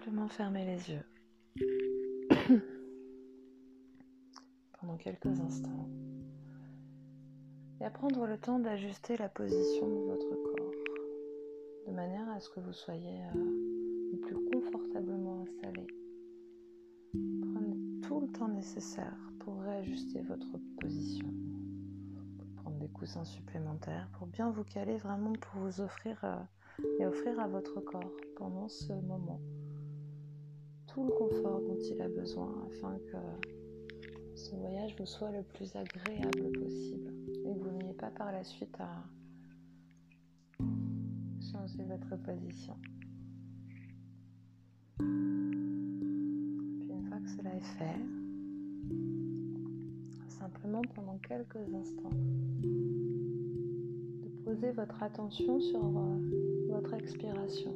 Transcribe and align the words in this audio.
simplement 0.00 0.28
fermer 0.28 0.64
les 0.64 0.90
yeux. 0.90 1.04
Pendant 4.80 4.96
quelques 4.96 5.26
instants. 5.26 5.90
Et 7.80 7.84
à 7.84 7.90
prendre 7.90 8.26
le 8.26 8.38
temps 8.38 8.58
d'ajuster 8.58 9.18
la 9.18 9.28
position 9.28 9.86
de 9.86 10.00
votre 10.06 10.30
corps. 10.42 10.72
De 11.86 11.92
manière 11.92 12.26
à 12.30 12.40
ce 12.40 12.48
que 12.48 12.60
vous 12.60 12.72
soyez 12.72 13.20
euh, 13.34 14.10
le 14.12 14.18
plus 14.20 14.36
confortablement 14.50 15.42
installé. 15.42 15.86
Prenez 17.12 18.00
tout 18.00 18.20
le 18.20 18.28
temps 18.28 18.48
nécessaire 18.48 19.18
pour 19.40 19.60
réajuster 19.60 20.22
votre 20.22 20.56
position, 20.80 21.28
prendre 22.56 22.78
des 22.78 22.88
coussins 22.88 23.24
supplémentaires, 23.24 24.08
pour 24.16 24.26
bien 24.28 24.50
vous 24.50 24.64
caler 24.64 24.96
vraiment 24.96 25.32
pour 25.32 25.60
vous 25.60 25.82
offrir 25.82 26.18
euh, 26.24 26.36
et 27.00 27.06
offrir 27.06 27.38
à 27.38 27.48
votre 27.48 27.80
corps 27.80 28.16
pendant 28.36 28.68
ce 28.68 28.94
moment 28.94 29.40
tout 30.92 31.04
le 31.04 31.10
confort 31.10 31.60
dont 31.60 31.78
il 31.78 32.00
a 32.02 32.08
besoin 32.08 32.52
afin 32.66 32.98
que 33.10 33.16
ce 34.34 34.54
voyage 34.56 34.96
vous 34.98 35.06
soit 35.06 35.30
le 35.30 35.42
plus 35.42 35.74
agréable 35.76 36.50
possible 36.52 37.12
et 37.44 37.54
que 37.54 37.58
vous 37.58 37.70
n'ayez 37.70 37.92
pas 37.94 38.10
par 38.10 38.32
la 38.32 38.42
suite 38.42 38.76
à 38.80 39.04
changer 41.52 41.84
votre 41.84 42.16
position. 42.22 42.76
Puis 44.98 46.88
une 46.90 47.04
fois 47.08 47.18
que 47.18 47.28
cela 47.28 47.54
est 47.54 47.78
fait, 47.78 48.00
simplement 50.28 50.82
pendant 50.94 51.18
quelques 51.18 51.74
instants, 51.74 52.16
de 52.62 54.28
poser 54.44 54.72
votre 54.72 55.00
attention 55.02 55.60
sur 55.60 55.84
euh, 55.84 56.18
votre 56.70 56.94
expiration, 56.94 57.74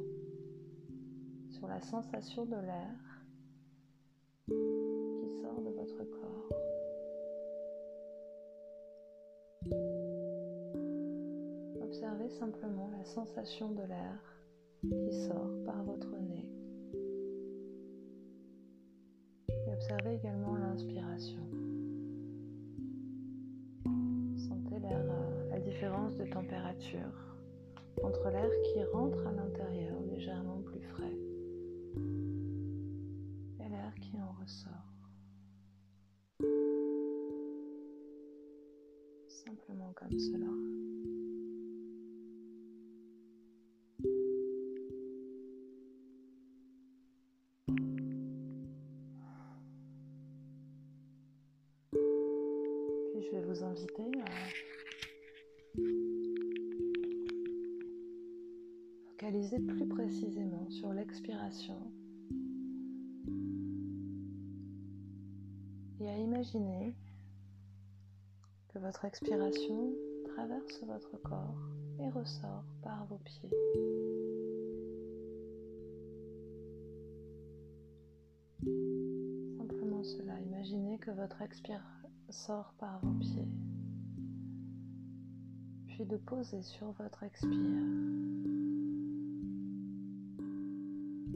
la 1.75 1.81
sensation 1.81 2.47
de 2.47 2.55
l'air 2.55 2.95
qui 4.47 5.29
sort 5.43 5.61
de 5.61 5.71
votre 5.71 6.05
corps. 6.05 6.51
Observez 11.83 12.29
simplement 12.29 12.91
la 12.97 13.05
sensation 13.05 13.73
de 13.73 13.83
l'air 13.83 14.21
qui 14.83 15.13
sort 15.27 15.51
par 15.67 15.83
votre 15.83 16.17
nez. 16.17 16.49
Et 19.49 19.73
observez 19.73 20.15
également 20.15 20.55
l'inspiration. 20.55 21.43
Sentez 24.37 24.79
l'air, 24.79 25.05
euh, 25.11 25.51
la 25.51 25.59
différence 25.59 26.15
de 26.19 26.27
température 26.27 27.35
entre 28.05 28.29
l'air 28.31 28.51
qui 28.63 28.85
rentre 28.93 29.27
à 29.27 29.33
l'intérieur 29.33 30.01
légèrement 30.03 30.54
ressort 72.25 72.65
par 72.83 73.05
vos 73.07 73.19
pieds. 73.19 73.51
Simplement 79.59 80.03
cela, 80.03 80.41
imaginez 80.41 80.97
que 80.99 81.11
votre 81.11 81.43
expire 81.43 81.85
sort 82.31 82.73
par 82.79 82.99
vos 83.01 83.13
pieds, 83.19 83.49
puis 85.87 86.07
de 86.07 86.17
poser 86.17 86.63
sur 86.63 86.93
votre 86.93 87.25
expire 87.25 87.51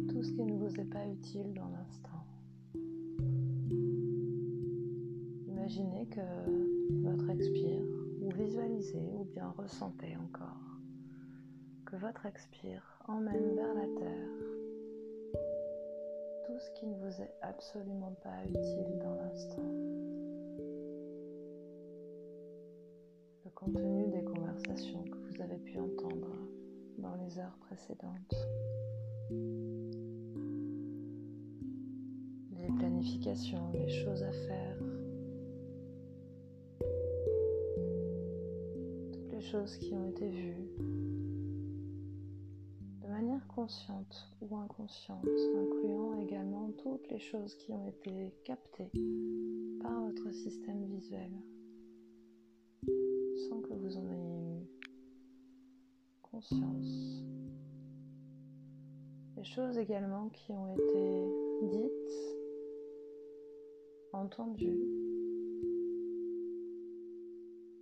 tout 0.08 0.22
ce 0.22 0.32
qui 0.32 0.42
ne 0.42 0.56
vous 0.56 0.74
est 0.80 0.90
pas 0.90 1.06
utile 1.06 1.52
dans 1.52 1.68
l'instant. 1.68 2.24
Imaginez 5.48 6.06
que 6.06 7.02
votre 7.02 7.28
expire, 7.28 7.82
ou 8.22 8.30
visualisez, 8.30 9.12
ou 9.12 9.24
bien 9.24 9.50
ressentez 9.50 10.16
encore, 10.16 10.67
votre 11.98 12.26
expire 12.26 12.98
emmène 13.08 13.54
vers 13.56 13.74
la 13.74 13.86
terre 13.98 14.48
tout 16.46 16.58
ce 16.60 16.70
qui 16.70 16.86
ne 16.86 16.94
vous 16.94 17.20
est 17.20 17.34
absolument 17.42 18.16
pas 18.22 18.44
utile 18.46 18.98
dans 19.02 19.14
l'instant. 19.16 19.62
Le 23.44 23.50
contenu 23.50 24.06
des 24.08 24.24
conversations 24.24 25.02
que 25.04 25.18
vous 25.18 25.42
avez 25.42 25.58
pu 25.58 25.78
entendre 25.78 26.30
dans 26.98 27.14
les 27.16 27.38
heures 27.38 27.58
précédentes. 27.60 28.34
Les 32.52 32.72
planifications, 32.78 33.70
les 33.72 33.88
choses 33.88 34.22
à 34.22 34.32
faire. 34.32 34.78
Toutes 39.12 39.32
les 39.32 39.42
choses 39.42 39.76
qui 39.76 39.94
ont 39.94 40.08
été 40.08 40.28
vues 40.28 40.68
de 43.58 43.62
manière 43.62 43.66
consciente 43.66 44.28
ou 44.40 44.56
inconsciente, 44.56 45.26
incluant 45.56 46.14
également 46.20 46.70
toutes 46.78 47.10
les 47.10 47.18
choses 47.18 47.56
qui 47.56 47.72
ont 47.72 47.86
été 47.86 48.32
captées 48.44 48.90
par 49.82 50.00
votre 50.00 50.30
système 50.32 50.84
visuel 50.86 51.32
sans 53.48 53.60
que 53.60 53.74
vous 53.74 53.96
en 53.96 54.10
ayez 54.10 54.62
eu 54.62 54.68
conscience. 56.22 57.24
Les 59.36 59.44
choses 59.44 59.78
également 59.78 60.28
qui 60.28 60.52
ont 60.52 60.74
été 60.74 61.26
dites, 61.62 62.36
entendues, 64.12 64.84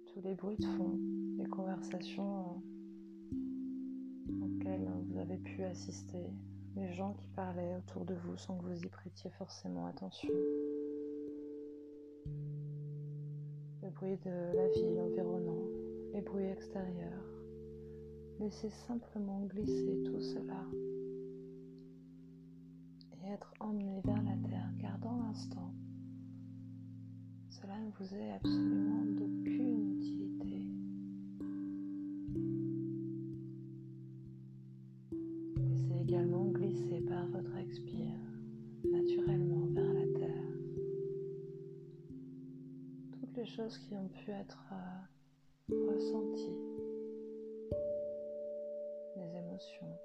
tous 0.06 0.20
les 0.22 0.34
bruits 0.34 0.56
de 0.56 0.64
fond, 0.64 0.98
les 1.38 1.46
conversations 1.46 2.62
auxquelles 4.66 4.88
vous 5.08 5.18
avez 5.18 5.36
pu 5.36 5.62
assister, 5.64 6.32
les 6.76 6.92
gens 6.92 7.14
qui 7.14 7.28
parlaient 7.28 7.76
autour 7.76 8.04
de 8.04 8.14
vous 8.14 8.36
sans 8.36 8.58
que 8.58 8.64
vous 8.64 8.82
y 8.82 8.88
prêtiez 8.88 9.30
forcément 9.30 9.86
attention. 9.86 10.28
Le 13.82 13.90
bruit 13.90 14.18
de 14.24 14.56
la 14.56 14.68
ville 14.68 15.00
environnante, 15.00 15.70
les 16.12 16.20
bruits 16.20 16.46
extérieurs. 16.46 17.24
Laissez 18.40 18.70
simplement 18.70 19.42
glisser 19.46 20.02
tout 20.04 20.20
cela 20.20 20.66
et 23.12 23.28
être 23.28 23.54
emmené 23.60 24.00
vers 24.04 24.22
la 24.22 24.48
terre, 24.48 24.70
car 24.80 24.98
dans 24.98 25.16
l'instant, 25.16 25.72
cela 27.48 27.78
ne 27.78 27.90
vous 27.98 28.14
est 28.14 28.32
absolument 28.32 29.04
d'aucune 29.16 29.75
choses 43.66 43.78
qui 43.78 43.96
ont 43.96 44.08
pu 44.08 44.30
être 44.30 44.64
euh, 44.72 45.92
ressenties, 45.92 46.56
les 49.16 49.36
émotions, 49.38 49.98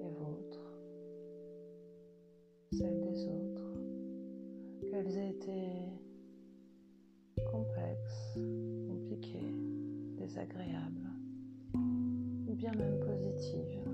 les 0.00 0.10
vôtres, 0.10 0.72
celles 2.72 3.00
des 3.00 3.28
autres, 3.28 3.72
qu'elles 4.90 5.16
aient 5.18 5.30
été 5.30 5.62
complexes, 7.52 8.38
compliquées, 8.88 9.54
désagréables, 10.18 11.10
ou 11.74 12.54
bien 12.54 12.72
même 12.72 12.98
positives, 12.98 13.84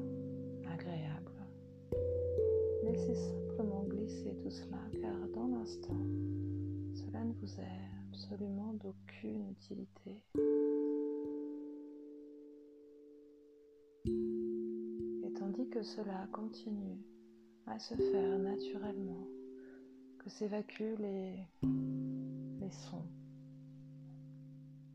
agréables. 0.72 1.44
Laissez 2.84 3.14
simplement 3.14 3.39
tout 4.42 4.50
cela 4.50 4.78
car 5.00 5.28
dans 5.28 5.46
l'instant, 5.46 6.02
cela 6.94 7.24
ne 7.24 7.32
vous 7.34 7.60
est 7.60 7.90
absolument 8.08 8.74
d'aucune 8.74 9.50
utilité. 9.50 10.24
Étant 15.24 15.52
tandis 15.52 15.68
que 15.70 15.82
cela 15.82 16.26
continue 16.32 16.98
à 17.66 17.78
se 17.78 17.94
faire 17.94 18.38
naturellement, 18.38 19.26
que 20.18 20.28
s'évacuent 20.28 20.96
les 20.98 21.46
sons, 22.70 23.06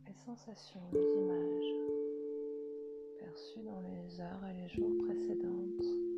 les 0.07 0.13
sensations, 0.25 0.81
les 0.91 1.21
images 1.21 1.73
perçues 3.19 3.63
dans 3.63 3.81
les 3.81 4.19
heures 4.19 4.45
et 4.45 4.61
les 4.61 4.69
jours 4.69 4.97
précédentes. 5.05 6.14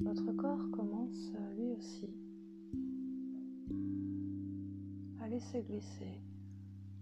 Votre 0.00 0.32
corps 0.32 0.70
commence 0.70 1.32
lui 1.56 1.72
aussi 1.72 2.08
à 5.20 5.28
laisser 5.28 5.62
glisser 5.62 6.20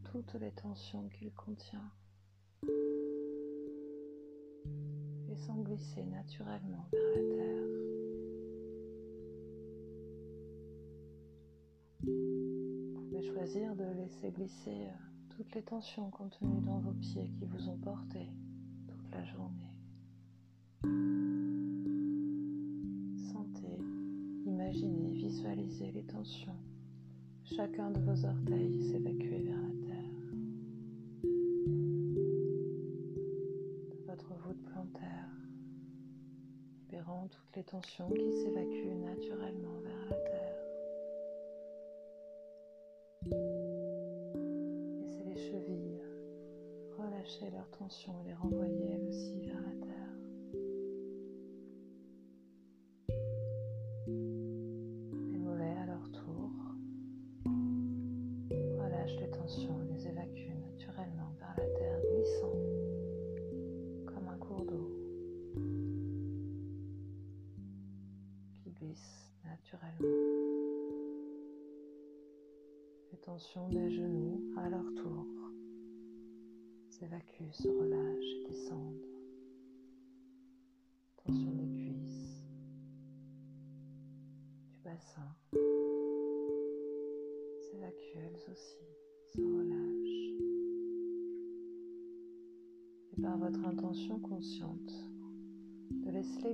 toutes 0.05 0.33
les 0.41 0.51
tensions 0.53 1.07
qu'il 1.11 1.31
contient. 1.35 1.93
Laissant 5.29 5.57
glisser 5.57 6.05
naturellement 6.05 6.89
vers 6.91 7.11
la 7.11 7.37
terre. 7.37 7.67
Vous 12.03 13.03
pouvez 13.11 13.23
choisir 13.31 13.77
de 13.77 13.85
laisser 13.85 14.31
glisser 14.31 14.87
euh, 14.87 15.37
toutes 15.37 15.55
les 15.55 15.63
tensions 15.63 16.11
contenues 16.11 16.63
dans 16.63 16.79
vos 16.79 16.95
pieds 16.95 17.31
qui 17.39 17.45
vous 17.45 17.69
ont 17.69 17.79
porté 17.79 18.31
toute 18.89 19.11
la 19.11 19.23
journée. 19.25 21.16
Imaginez, 24.77 25.13
visualisez 25.13 25.91
les 25.93 26.05
tensions. 26.05 26.57
Chacun 27.45 27.91
de 27.91 28.01
vos 28.01 28.25
orteils 28.25 28.91
s'évacuer 28.91 29.43
vers 29.43 29.63
la 29.63 29.87
terre. 29.87 30.07
toutes 37.29 37.57
les 37.57 37.65
tensions 37.65 38.09
qui 38.11 38.33
s'évacuent 38.33 38.95
naturellement 39.05 39.81
vers 39.83 40.11
la 40.11 40.17
terre. 40.17 40.36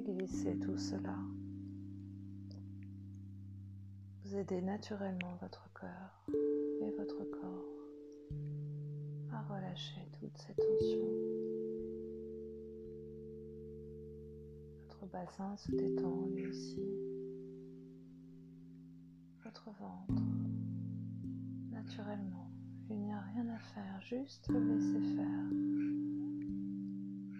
Glisser 0.03 0.59
tout 0.59 0.79
cela 0.79 1.17
aidez 4.35 4.63
naturellement 4.63 5.37
votre 5.43 5.69
cœur 5.79 6.25
et 6.81 6.91
votre 6.97 7.23
corps 7.25 7.73
à 9.31 9.43
relâcher 9.43 10.01
toutes 10.19 10.37
ces 10.39 10.55
tensions. 10.55 11.13
Votre 14.89 15.07
bassin 15.07 15.57
se 15.57 15.71
détend 15.73 16.27
lui 16.35 16.47
aussi. 16.47 16.81
Votre 19.45 19.71
ventre, 19.79 20.23
naturellement. 21.71 22.51
Il 22.89 23.01
n'y 23.01 23.13
a 23.13 23.21
rien 23.21 23.49
à 23.49 23.59
faire, 23.59 24.01
juste 24.03 24.49
le 24.49 24.61
laisser 24.61 25.01
faire. 25.15 25.51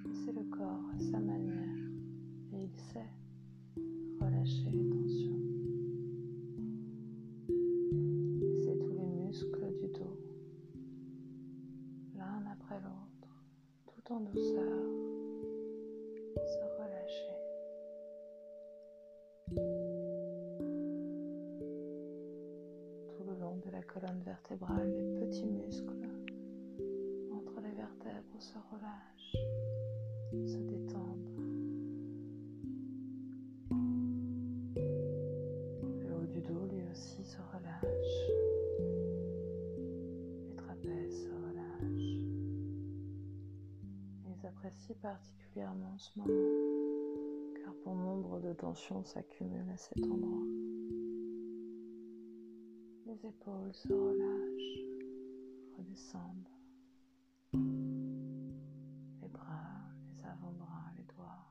Laissez 0.07 0.33
le 0.33 0.45
corps 0.45 0.91
à 0.95 0.99
sa 0.99 1.19
manière 1.19 1.62
sait 2.77 3.11
relâcher 4.21 4.71
les 4.71 4.89
tensions. 4.89 5.43
en 14.13 14.21
douceur, 14.21 14.83
se 16.37 16.59
relâcher. 16.79 17.39
Tout 23.09 23.25
le 23.25 23.41
long 23.41 23.57
de 23.65 23.71
la 23.71 23.83
colonne 23.83 24.23
vertébrale, 24.23 24.93
les 24.95 25.19
petits 25.19 25.47
muscles 25.47 26.11
entre 27.33 27.61
les 27.63 27.73
vertèbres 27.73 28.39
se 28.39 28.59
relâchent, 28.71 29.42
Particulièrement 45.01 45.97
ce 45.97 46.11
moment, 46.19 47.55
car 47.57 47.73
bon 47.85 47.95
nombre 47.95 48.41
de 48.41 48.53
tensions 48.53 49.05
s'accumulent 49.05 49.71
à 49.73 49.77
cet 49.77 50.03
endroit. 50.05 50.47
Les 53.07 53.27
épaules 53.27 53.73
se 53.73 53.93
relâchent, 53.93 54.81
redescendent. 55.79 56.49
Les 59.23 59.29
bras, 59.29 59.71
les 60.09 60.25
avant-bras, 60.25 60.93
les 60.97 61.05
doigts. 61.15 61.47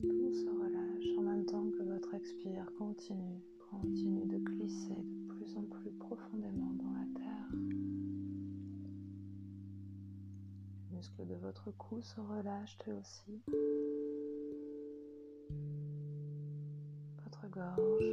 Tout 0.00 0.34
se 0.34 0.48
relâche 0.50 1.18
en 1.18 1.22
même 1.22 1.46
temps 1.46 1.70
que 1.70 1.82
votre 1.84 2.12
expire 2.14 2.66
continue, 2.76 3.40
continue 3.70 4.26
de 4.26 4.38
glisser 4.38 4.96
de 4.96 5.28
plus 5.28 5.56
en 5.56 5.62
plus 5.62 5.92
profondément 5.92 6.71
muscles 11.02 11.26
de 11.26 11.34
votre 11.34 11.72
cou 11.72 12.00
se 12.00 12.20
relâchent 12.20 12.78
eux 12.86 12.94
aussi? 12.94 13.42
Votre 17.24 17.48
gorge, 17.48 18.12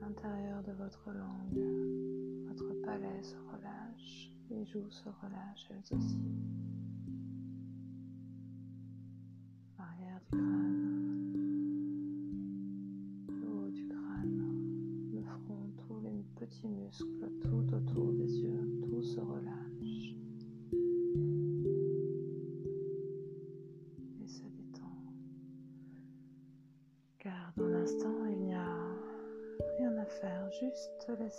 l'intérieur 0.00 0.62
de 0.62 0.70
votre 0.70 1.10
langue, 1.10 2.46
votre 2.46 2.80
palais 2.82 3.22
se 3.24 3.34
relâche, 3.50 4.30
les 4.50 4.64
joues 4.66 4.90
se 4.90 5.08
relâchent 5.08 5.68
elles 5.70 5.96
aussi. 5.98 6.55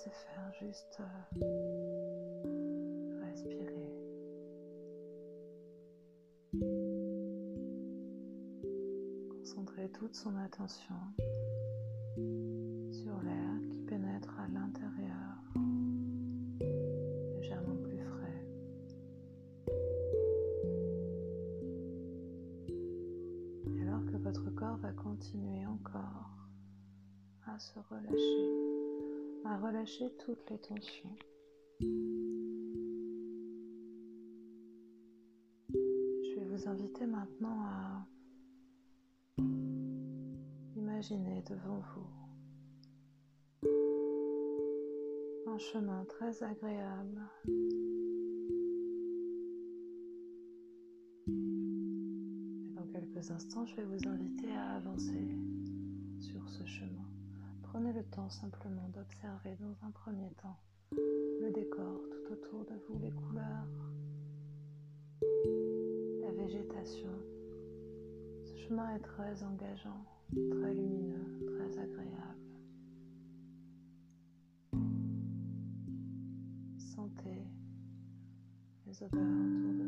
Faire, 0.09 0.53
juste 0.59 0.99
euh, 0.99 1.05
respirer. 3.25 3.91
Concentrer 9.29 9.89
toute 9.89 10.15
son 10.15 10.35
attention 10.37 10.95
sur 12.91 13.21
l'air 13.23 13.59
qui 13.69 13.81
pénètre 13.81 14.39
à 14.39 14.47
l'intérieur, 14.47 15.43
légèrement 17.35 17.75
plus 17.83 17.99
frais. 17.99 18.45
Alors 23.81 24.05
que 24.05 24.17
votre 24.17 24.49
corps 24.51 24.77
va 24.77 24.91
continuer 24.93 25.65
encore 25.65 26.31
à 27.45 27.59
se 27.59 27.79
relâcher 27.89 28.76
à 29.47 29.57
relâcher 29.57 30.11
toutes 30.19 30.49
les 30.49 30.57
tensions. 30.57 31.15
Je 35.39 36.35
vais 36.35 36.45
vous 36.45 36.67
inviter 36.67 37.05
maintenant 37.05 37.61
à 37.63 38.05
imaginer 40.75 41.41
devant 41.49 41.79
vous 41.79 42.07
un 45.49 45.57
chemin 45.57 46.03
très 46.05 46.43
agréable 46.43 47.21
Et 51.27 52.69
dans 52.75 52.85
quelques 52.87 53.31
instants, 53.31 53.65
je 53.65 53.77
vais 53.77 53.85
vous 53.85 54.07
inviter 54.09 54.51
à 54.51 54.75
avancer 54.75 55.27
sur 56.19 56.47
ce 56.49 56.65
chemin. 56.65 57.06
Prenez 57.77 57.93
le 57.93 58.03
temps 58.05 58.27
simplement 58.27 58.89
d'observer 58.89 59.55
dans 59.59 59.87
un 59.87 59.91
premier 59.91 60.31
temps 60.31 60.57
le 60.95 61.51
décor 61.51 62.01
tout 62.09 62.33
autour 62.33 62.65
de 62.65 62.73
vous, 62.87 62.97
les 62.97 63.11
couleurs, 63.11 63.67
la 66.23 66.31
végétation. 66.31 67.11
Ce 68.45 68.57
chemin 68.57 68.95
est 68.95 68.99
très 68.99 69.43
engageant, 69.43 70.03
très 70.31 70.73
lumineux, 70.73 71.45
très 71.45 71.77
agréable. 71.77 72.47
Sentez 76.79 77.45
les 78.87 79.03
odeurs 79.03 79.21
autour 79.21 79.73
de 79.75 79.83
vous. 79.83 79.86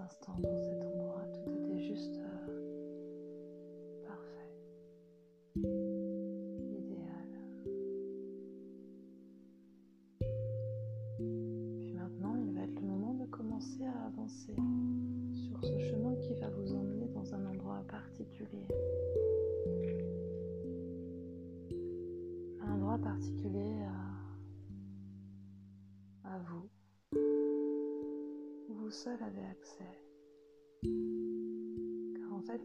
Instant, 0.00 0.36
dans 0.38 0.60
cet 0.60 0.89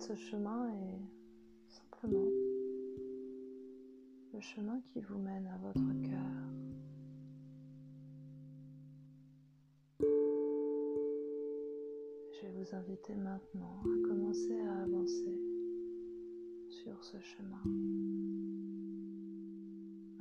ce 0.07 0.13
chemin 0.13 0.67
est 0.69 1.01
simplement 1.67 2.29
le 4.33 4.39
chemin 4.39 4.79
qui 4.81 5.01
vous 5.01 5.17
mène 5.17 5.47
à 5.47 5.57
votre 5.57 5.81
cœur. 6.03 6.35
Je 12.31 12.45
vais 12.45 12.51
vous 12.53 12.75
inviter 12.75 13.15
maintenant 13.15 13.81
à 13.81 14.07
commencer 14.07 14.59
à 14.59 14.83
avancer 14.83 15.39
sur 16.69 17.03
ce 17.03 17.19
chemin 17.21 17.63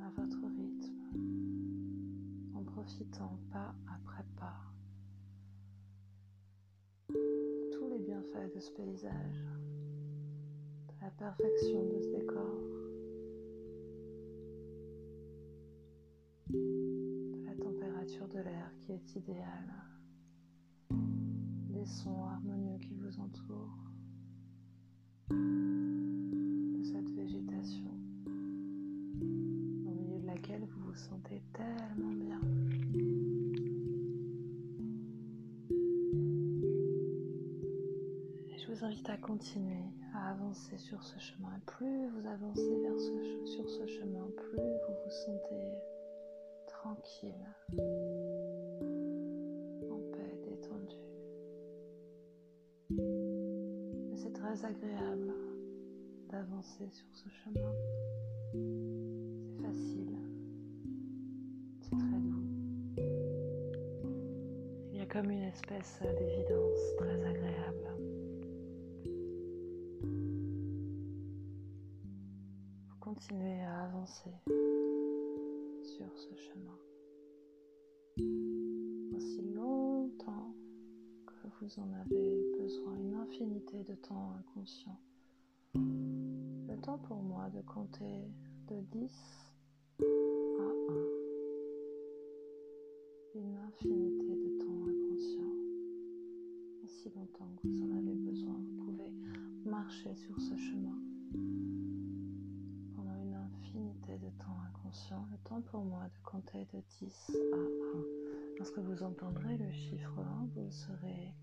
à 0.01 0.09
votre 0.19 0.47
rythme, 0.57 2.55
en 2.55 2.63
profitant 2.63 3.37
pas 3.51 3.75
après 3.87 4.25
pas 4.35 4.55
tous 7.71 7.87
les 7.87 7.99
bienfaits 7.99 8.55
de 8.55 8.59
ce 8.59 8.71
paysage, 8.71 9.45
la 11.05 11.11
perfection 11.11 11.85
de 11.85 12.01
ce 12.01 12.09
décor, 12.17 12.61
de 16.49 17.45
la 17.45 17.53
température 17.63 18.27
de 18.27 18.39
l'air 18.39 18.71
qui 18.79 18.93
est 18.93 19.15
idéale. 19.15 19.71
Des 21.69 21.85
sons 21.85 22.23
harmonieux 22.25 22.79
qui 22.79 22.95
vous 22.95 23.19
entourent, 23.19 23.91
de 25.29 26.83
cette 26.83 27.11
végétation 27.11 27.91
au 29.85 29.91
milieu 29.91 30.19
de 30.19 30.25
laquelle 30.25 30.65
vous 30.65 30.85
vous 30.89 30.95
sentez 30.95 31.43
tellement 31.53 32.13
bien. 32.13 32.41
Je 38.57 38.73
vous 38.73 38.83
invite 38.83 39.09
à 39.11 39.17
continuer 39.17 39.83
à 40.35 40.43
avancer 40.43 40.77
sur 40.77 41.01
ce 41.03 41.19
chemin. 41.19 41.59
Plus 41.65 42.07
vous 42.09 42.27
avancez 42.27 42.81
vers 42.81 42.99
ce, 42.99 43.45
sur 43.45 43.69
ce 43.69 43.85
chemin, 43.87 44.27
plus 44.35 44.57
vous 44.57 44.95
vous 45.03 45.11
sentez 45.11 45.73
tranquille. 46.67 47.45
c'est 54.15 54.33
très 54.33 54.65
agréable 54.65 55.33
d'avancer 56.31 56.89
sur 56.89 57.07
ce 57.13 57.29
chemin. 57.29 57.71
C'est 58.53 59.61
facile, 59.61 60.17
c'est 61.81 61.97
très 61.97 62.19
doux. 62.19 62.47
Il 64.91 64.97
y 64.97 65.01
a 65.01 65.05
comme 65.05 65.29
une 65.29 65.43
espèce 65.43 65.99
d'évidence 66.17 66.95
très 66.97 67.23
agréable. 67.25 67.94
Continuez 73.27 73.61
à 73.61 73.85
avancer 73.85 74.29
sur 75.81 76.15
ce 76.15 76.35
chemin 76.35 76.77
aussi 79.17 79.41
longtemps 79.55 80.53
que 81.25 81.47
vous 81.59 81.79
en 81.79 81.91
avez 81.93 82.45
besoin, 82.59 82.93
une 82.97 83.15
infinité 83.15 83.83
de 83.83 83.95
temps 83.95 84.33
inconscient. 84.37 84.99
Le 85.73 86.79
temps 86.83 86.99
pour 86.99 87.23
moi 87.23 87.49
de 87.49 87.61
compter 87.61 88.29
de 88.67 88.79
10 88.91 89.11
à 90.01 90.03
1. 90.03 90.05
Une 93.39 93.57
infinité 93.57 94.35
de 94.35 94.59
temps 94.59 94.83
inconscient. 94.83 95.53
Aussi 96.83 97.09
longtemps 97.15 97.49
que 97.57 97.67
vous 97.69 97.81
en 97.81 97.97
avez 97.97 98.13
besoin, 98.13 98.53
vous 98.53 98.85
pouvez 98.85 99.11
marcher 99.65 100.13
sur 100.13 100.39
ce 100.39 100.55
chemin 100.57 101.04
inconscient. 104.95 105.25
Le 105.31 105.37
temps 105.49 105.61
pour 105.61 105.83
moi 105.83 106.03
de 106.03 106.29
compter 106.29 106.65
de 106.73 106.81
10 106.99 107.31
à 107.53 107.57
1. 107.57 107.59
Lorsque 108.57 108.79
vous 108.79 109.03
entendrez 109.03 109.57
le 109.57 109.71
chiffre 109.71 110.19
1, 110.19 110.47
vous 110.55 110.71
serez 110.71 111.33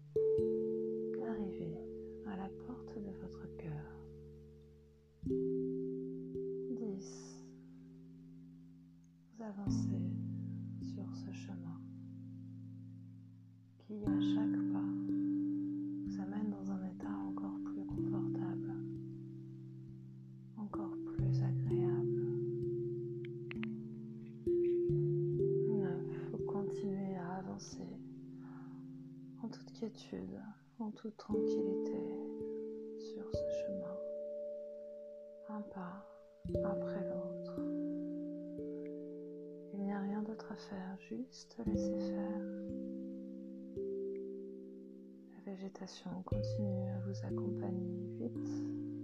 en 30.79 30.91
toute 30.91 31.17
tranquillité 31.17 31.99
sur 32.99 33.25
ce 33.33 33.49
chemin, 33.49 33.97
un 35.49 35.63
pas 35.63 36.07
après 36.65 37.01
l'autre. 37.09 37.61
Il 39.73 39.81
n'y 39.81 39.93
a 39.93 40.01
rien 40.01 40.23
d'autre 40.23 40.53
à 40.53 40.57
faire, 40.57 40.99
juste 41.09 41.57
laisser 41.67 41.99
faire. 41.99 42.43
La 45.35 45.53
végétation 45.53 46.11
continue 46.25 46.89
à 46.91 46.99
vous 47.07 47.27
accompagner 47.27 48.07
vite 48.19 49.02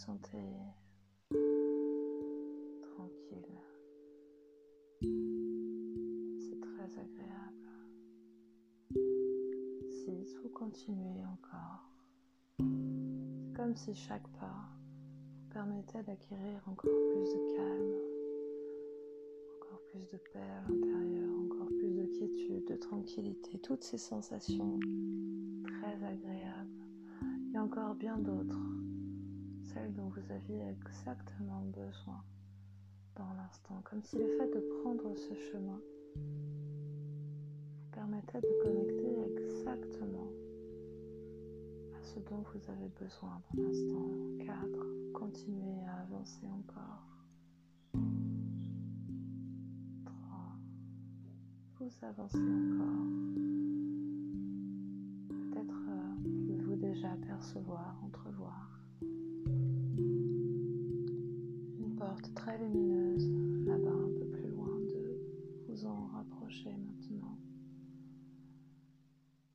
sentez 0.00 0.38
tranquille. 2.80 3.60
C'est 6.38 6.60
très 6.60 6.98
agréable. 6.98 7.68
continuez 10.54 11.24
encore. 11.26 11.90
C'est 12.58 13.52
comme 13.54 13.76
si 13.76 13.94
chaque 13.94 14.26
pas 14.38 14.70
vous 15.36 15.48
permettait 15.52 16.02
d'acquérir 16.02 16.62
encore 16.66 16.90
plus 17.10 17.28
de 17.34 17.56
calme, 17.56 17.94
encore 19.56 19.80
plus 19.90 20.08
de 20.10 20.18
paix 20.32 20.40
à 20.40 20.70
l'intérieur, 20.70 21.30
encore 21.44 21.68
plus 21.68 21.94
de 21.94 22.06
quiétude, 22.06 22.66
de 22.68 22.76
tranquillité, 22.76 23.58
toutes 23.58 23.84
ces 23.84 23.98
sensations 23.98 24.80
très 25.64 25.94
agréables 26.04 26.86
et 27.54 27.58
encore 27.58 27.94
bien 27.94 28.16
d'autres, 28.16 28.79
celles 29.72 29.92
dont 29.94 30.08
vous 30.08 30.32
aviez 30.32 30.62
exactement 30.68 31.62
besoin 31.66 32.22
dans 33.16 33.32
l'instant, 33.34 33.80
comme 33.84 34.02
si 34.02 34.16
le 34.16 34.26
fait 34.36 34.48
de 34.48 34.60
prendre 34.82 35.14
ce 35.16 35.34
chemin 35.34 35.80
vous 36.16 37.90
permettait 37.92 38.40
de 38.40 38.62
connecter 38.62 39.20
exactement 39.36 40.30
à 41.96 42.02
ce 42.02 42.18
dont 42.20 42.42
vous 42.52 42.70
avez 42.70 42.88
besoin 43.00 43.40
dans 43.54 43.62
l'instant. 43.62 44.10
4. 44.44 45.12
Continuez 45.12 45.84
à 45.86 46.02
avancer 46.02 46.46
encore. 46.46 47.06
3. 50.04 50.12
Vous 51.78 51.90
avancez 52.02 52.38
encore. 52.38 53.06
Peut-être 55.28 55.80
euh, 55.88 56.14
pouvez-vous 56.24 56.76
déjà 56.76 57.10
percevoir, 57.26 57.96
entrevoir 58.02 58.79
très 62.40 62.56
lumineuse 62.56 63.28
là-bas 63.66 63.90
un 63.90 64.12
peu 64.18 64.24
plus 64.24 64.48
loin 64.48 64.80
de 64.80 65.20
vous 65.68 65.84
en 65.84 66.06
rapprocher 66.06 66.70
maintenant. 66.70 67.36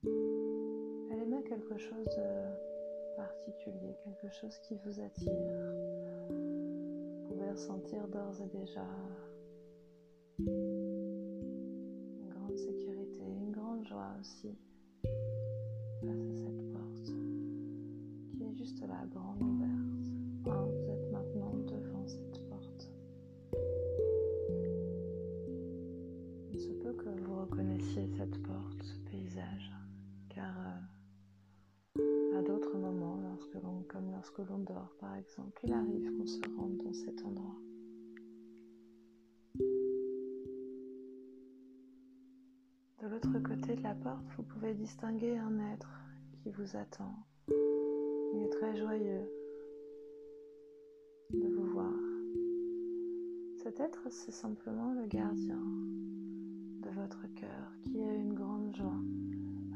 Elle 0.03 1.23
émet 1.23 1.41
quelque 1.43 1.77
chose 1.79 2.05
de 2.05 3.15
particulier, 3.17 3.95
quelque 4.03 4.29
chose 4.31 4.55
qui 4.59 4.77
vous 4.85 4.99
attire. 4.99 5.31
Vous 6.29 7.27
pouvez 7.27 7.49
ressentir 7.49 8.07
d'ores 8.07 8.39
et 8.39 8.49
déjà 8.55 8.85
une 10.37 12.29
grande 12.29 12.55
sécurité, 12.55 13.23
une 13.25 13.51
grande 13.51 13.83
joie 13.83 14.15
aussi 14.19 14.55
face 16.01 16.21
à 16.21 16.35
cette 16.35 16.71
porte 16.71 17.11
qui 18.31 18.43
est 18.43 18.53
juste 18.53 18.81
là, 18.81 19.07
grande 19.09 19.41
ouverte. 19.41 19.74
L'on 34.43 34.59
dort 34.59 34.95
par 34.99 35.15
exemple, 35.15 35.59
il 35.63 35.73
arrive 35.73 36.11
qu'on 36.17 36.27
se 36.27 36.41
rende 36.57 36.77
dans 36.77 36.93
cet 36.93 37.23
endroit. 37.23 37.55
De 43.01 43.07
l'autre 43.07 43.39
côté 43.39 43.75
de 43.75 43.83
la 43.83 43.93
porte, 43.93 44.25
vous 44.35 44.43
pouvez 44.43 44.73
distinguer 44.73 45.37
un 45.37 45.59
être 45.73 46.01
qui 46.31 46.49
vous 46.49 46.75
attend. 46.75 47.13
Il 47.47 48.41
est 48.43 48.49
très 48.49 48.75
joyeux 48.75 49.29
de 51.31 51.47
vous 51.47 51.65
voir. 51.65 51.93
Cet 53.61 53.79
être, 53.79 54.07
c'est 54.09 54.31
simplement 54.31 54.93
le 54.93 55.05
gardien 55.07 55.61
de 56.81 56.89
votre 56.89 57.27
cœur 57.35 57.71
qui 57.83 58.01
a 58.01 58.13
une 58.13 58.33
grande 58.33 58.75
joie 58.75 59.01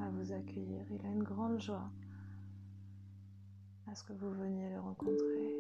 à 0.01 0.09
vous 0.11 0.31
accueillir. 0.31 0.85
Il 0.91 1.05
a 1.05 1.11
une 1.11 1.23
grande 1.23 1.59
joie 1.59 1.89
ce 3.95 4.03
que 4.03 4.13
vous 4.13 4.31
veniez 4.31 4.69
le 4.69 4.79
rencontrer. 4.79 5.55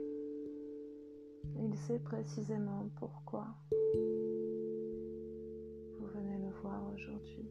Il 1.57 1.75
sait 1.75 1.99
précisément 1.99 2.89
pourquoi 2.97 3.47
vous 5.99 6.07
venez 6.07 6.37
le 6.37 6.51
voir 6.61 6.83
aujourd'hui. 6.93 7.49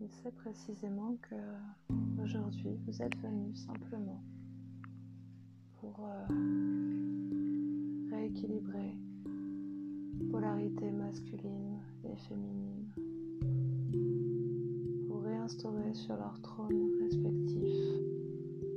Il 0.00 0.10
sait 0.22 0.32
précisément 0.32 1.16
que 1.22 1.34
aujourd'hui 2.22 2.78
vous 2.86 3.02
êtes 3.02 3.16
venu 3.18 3.54
simplement 3.54 4.22
pour 5.80 6.08
euh, 6.08 6.26
rééquilibrer 8.10 8.96
polarité 10.30 10.90
masculine 10.90 11.78
et 12.04 12.16
féminine, 12.28 12.88
pour 15.46 15.70
réinstaurer 15.70 15.94
sur 15.94 16.16
leur 16.16 16.40
trône 16.42 16.90
respectif 17.02 17.70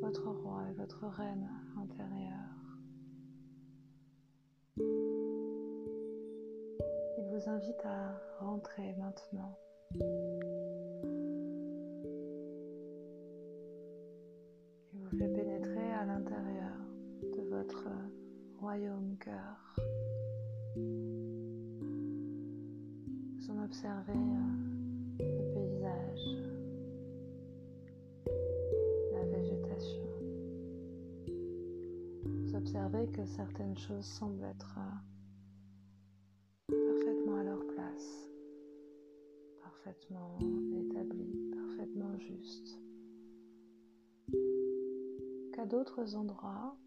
votre 0.03 0.29
roi 0.29 0.61
et 0.69 0.73
votre 0.73 1.07
reine 1.07 1.49
intérieure. 1.75 2.77
Il 7.17 7.25
vous 7.31 7.49
invite 7.49 7.83
à 7.85 8.21
rentrer 8.39 8.93
maintenant. 8.99 9.57
Il 14.93 14.99
vous 15.01 15.17
fait 15.17 15.33
pénétrer 15.33 15.91
à 15.93 16.05
l'intérieur 16.05 16.77
de 17.23 17.41
votre 17.49 17.87
royaume 18.59 19.17
cœur. 19.19 19.75
Vous 23.37 23.49
en 23.49 23.63
observez 23.63 24.13
euh, 24.13 24.69
le 25.19 25.53
paysage, 25.53 26.48
Vous 32.69 32.75
observez 32.75 33.07
que 33.07 33.25
certaines 33.25 33.77
choses 33.79 34.05
semblent 34.05 34.43
être 34.43 34.77
euh, 36.71 36.93
parfaitement 36.93 37.37
à 37.37 37.43
leur 37.43 37.65
place, 37.65 38.29
parfaitement 39.63 40.37
établies, 40.75 41.49
parfaitement 41.51 42.15
justes. 42.19 42.79
Qu'à 45.51 45.65
d'autres 45.65 46.15
endroits, 46.15 46.77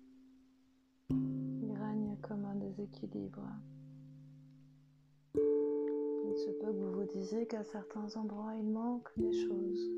il 1.11 1.73
règne 1.77 2.16
comme 2.23 2.45
un 2.45 2.55
déséquilibre. 2.55 3.49
Il 5.35 6.37
se 6.37 6.51
peut 6.61 6.73
que 6.73 6.79
vous 6.79 6.92
vous 6.92 7.09
disiez 7.12 7.45
qu'à 7.49 7.64
certains 7.64 8.14
endroits, 8.14 8.55
il 8.55 8.71
manque 8.71 9.11
des 9.16 9.33
choses, 9.33 9.90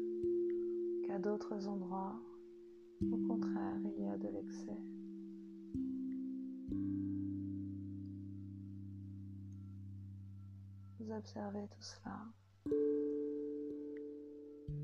qu'à 1.06 1.18
d'autres 1.18 1.68
endroits, 1.68 2.18
au 3.02 3.18
contraire, 3.28 3.80
il 3.84 4.02
y 4.02 4.08
a 4.08 4.16
de 4.16 4.28
l'excès. 4.28 4.93
Observez 11.24 11.66
tout 11.70 11.80
cela. 11.80 12.18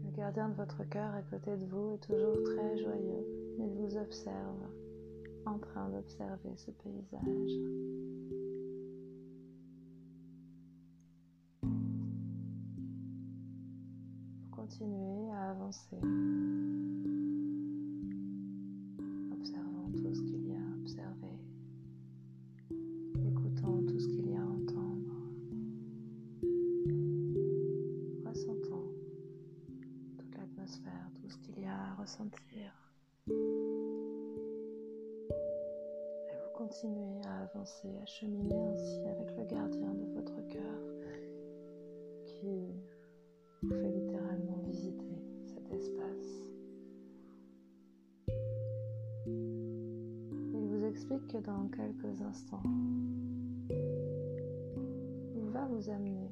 Le 0.04 0.10
gardien 0.16 0.48
de 0.48 0.54
votre 0.54 0.82
cœur 0.88 1.12
à 1.14 1.20
côté 1.22 1.54
de 1.58 1.66
vous 1.66 1.90
est 1.92 1.98
toujours 1.98 2.42
très 2.44 2.78
joyeux. 2.78 3.26
Il 3.58 3.68
vous 3.74 3.94
observe 3.98 4.62
en 5.44 5.58
train 5.58 5.90
d'observer 5.90 6.56
ce 6.56 6.70
paysage. 6.70 7.50
Vous 14.42 14.50
continuez 14.50 15.30
à 15.32 15.50
avancer, 15.50 15.98
instants, 52.22 52.62
il 55.34 55.48
va 55.50 55.66
vous 55.66 55.88
amener 55.90 56.30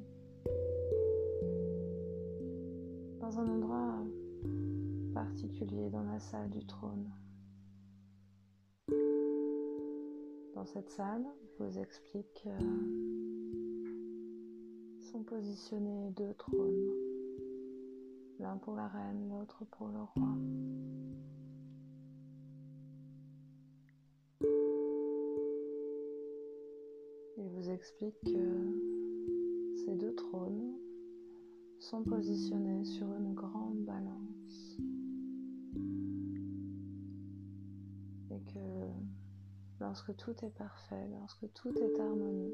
dans 3.19 3.39
un 3.39 3.47
endroit 3.47 4.03
particulier 5.13 5.89
dans 5.89 6.03
la 6.03 6.19
salle 6.19 6.49
du 6.49 6.65
trône. 6.65 7.09
Dans 10.55 10.65
cette 10.65 10.89
salle, 10.89 11.25
il 11.41 11.49
vous 11.65 11.79
explique 11.79 12.43
que 12.43 12.49
sont 15.11 15.23
positionnés 15.23 16.11
deux 16.17 16.33
trônes 16.33 17.09
l'un 18.39 18.57
pour 18.57 18.75
la 18.75 18.87
reine, 18.87 19.27
l'autre 19.29 19.65
pour 19.65 19.89
le 19.89 19.99
roi. 19.99 20.37
Explique 27.71 28.19
que 28.25 29.75
ces 29.85 29.95
deux 29.95 30.13
trônes 30.15 30.73
sont 31.77 32.03
positionnés 32.03 32.83
sur 32.83 33.05
une 33.13 33.35
grande 33.35 33.85
balance 33.85 34.77
et 38.31 38.41
que 38.51 38.59
lorsque 39.79 40.15
tout 40.15 40.33
est 40.43 40.53
parfait, 40.57 41.07
lorsque 41.11 41.53
tout 41.53 41.71
est 41.77 41.99
harmonie, 41.99 42.53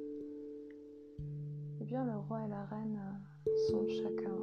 eh 1.79 1.85
bien 1.85 2.03
le 2.05 2.17
roi 2.19 2.45
et 2.45 2.49
la 2.49 2.65
reine 2.65 2.99
sont 3.69 3.87
chacun 3.87 4.37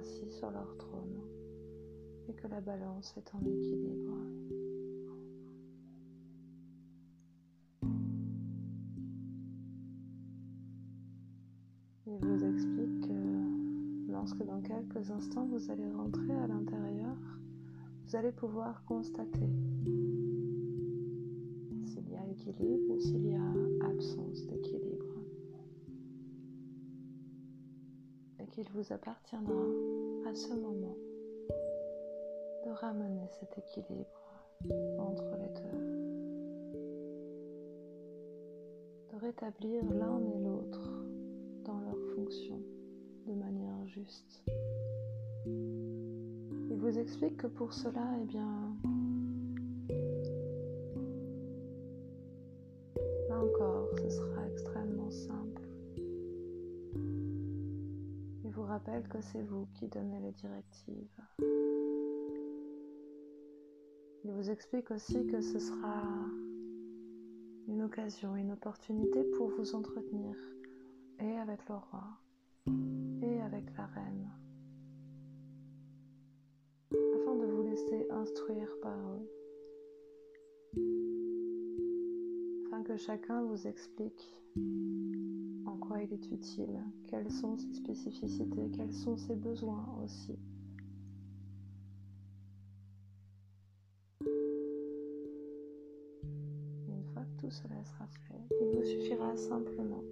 assis 0.00 0.30
sur 0.30 0.50
leur 0.50 0.76
trône 0.78 1.20
et 2.26 2.34
que 2.34 2.48
la 2.48 2.62
balance 2.62 3.14
est 3.18 3.34
en 3.34 3.40
équilibre. 3.40 4.16
Quelques 15.20 15.26
instants 15.26 15.46
vous 15.46 15.70
allez 15.70 15.90
rentrer 15.90 16.34
à 16.34 16.46
l'intérieur, 16.46 17.16
vous 18.06 18.16
allez 18.16 18.32
pouvoir 18.32 18.82
constater 18.84 19.50
s'il 21.84 22.08
y 22.10 22.16
a 22.16 22.26
équilibre 22.26 22.94
ou 22.94 23.00
s'il 23.00 23.26
y 23.26 23.34
a 23.34 23.86
absence 23.86 24.46
d'équilibre. 24.46 25.06
qu'il 28.52 28.68
vous 28.74 28.92
appartiendra 28.92 29.62
à 30.28 30.34
ce 30.34 30.52
moment 30.54 30.96
de 32.66 32.70
ramener 32.72 33.28
cet 33.38 33.56
équilibre 33.58 34.20
entre 34.98 35.36
les 35.38 35.48
deux, 35.60 35.78
de 39.12 39.20
rétablir 39.20 39.84
l'un 39.84 40.20
et 40.26 40.38
l'autre 40.40 41.04
dans 41.64 41.78
leur 41.78 41.98
fonction 42.16 42.60
de 43.28 43.34
manière 43.34 43.86
juste. 43.86 44.42
Il 46.70 46.76
vous 46.78 46.98
explique 46.98 47.36
que 47.36 47.46
pour 47.46 47.72
cela, 47.72 48.06
eh 48.20 48.24
bien, 48.24 48.76
là 53.28 53.38
encore, 53.38 53.88
ce 53.98 54.10
sera 54.10 54.48
extrêmement 54.48 55.10
simple 55.10 55.60
rappelle 58.70 59.08
que 59.08 59.20
c'est 59.20 59.42
vous 59.42 59.66
qui 59.74 59.88
donnez 59.88 60.20
les 60.20 60.32
directives. 60.32 61.20
Il 64.24 64.30
vous 64.30 64.48
explique 64.48 64.90
aussi 64.92 65.26
que 65.26 65.40
ce 65.40 65.58
sera 65.58 66.04
une 67.66 67.82
occasion, 67.82 68.36
une 68.36 68.52
opportunité 68.52 69.24
pour 69.36 69.48
vous 69.50 69.74
entretenir 69.74 70.36
et 71.18 71.36
avec 71.38 71.68
le 71.68 71.74
roi 71.74 72.04
et 73.22 73.40
avec 73.40 73.64
la 73.76 73.86
reine, 73.86 74.30
laisser 77.70 78.06
instruire 78.10 78.68
par 78.82 78.98
eux, 78.98 79.28
afin 82.66 82.82
que 82.82 82.96
chacun 82.96 83.42
vous 83.44 83.66
explique 83.66 84.40
il 85.98 86.12
est 86.12 86.30
utile, 86.32 86.80
quelles 87.08 87.30
sont 87.30 87.56
ses 87.56 87.72
spécificités, 87.74 88.70
quels 88.76 88.92
sont 88.92 89.16
ses 89.16 89.34
besoins 89.34 89.86
aussi. 90.04 90.38
Une 96.88 97.04
fois 97.12 97.24
que 97.24 97.40
tout 97.40 97.50
cela 97.50 97.84
sera 97.84 98.06
fait, 98.06 98.56
il 98.60 98.76
vous 98.76 98.84
suffira 98.84 99.36
simplement 99.36 100.04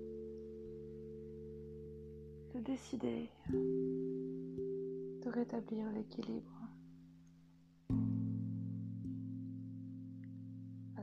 de 2.54 2.60
décider 2.60 3.30
de 3.52 5.28
rétablir 5.30 5.90
l'équilibre. 5.92 6.68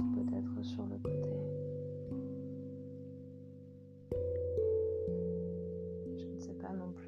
ou 0.00 0.04
peut-être 0.14 0.62
sur 0.64 0.86
le 0.86 0.96
côté. 0.98 1.36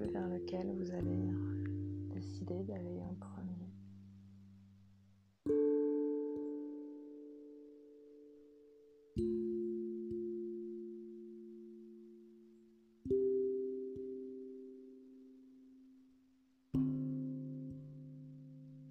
vers 0.07 0.29
lequel 0.29 0.71
vous 0.73 0.90
allez 0.92 1.29
décider 2.14 2.62
d'aller 2.64 3.03
en 3.03 3.14
premier. 3.14 3.55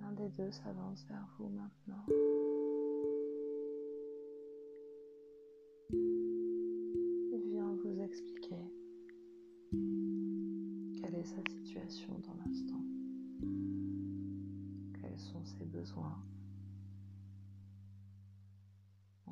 Un 0.02 0.12
des 0.14 0.30
deux 0.30 0.52
s'avance 0.52 1.06
vers 1.08 1.28
vous 1.38 1.50
maintenant. 1.50 2.27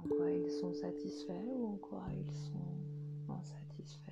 En 0.06 0.08
quoi 0.08 0.30
ils 0.30 0.52
sont 0.52 0.74
satisfaits 0.74 1.48
ou 1.48 1.66
en 1.66 1.78
quoi 1.78 2.04
ils 2.14 2.32
sont 2.32 3.34
insatisfaits 3.34 4.12